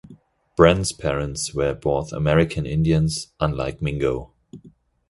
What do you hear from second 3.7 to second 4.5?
Mingo.